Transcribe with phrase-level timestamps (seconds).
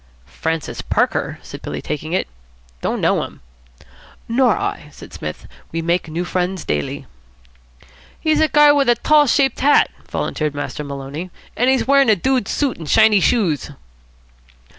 [0.25, 2.27] "'Francis Parker'?" said Billy, taking it.
[2.81, 3.41] "Don't know him."
[4.27, 5.47] "Nor I," said Psmith.
[5.71, 7.05] "We make new friends daily."
[8.19, 12.15] "He's a guy with a tall shaped hat," volunteered Master Maloney, "an' he's wearin' a
[12.15, 13.69] dude suit an' shiny shoes."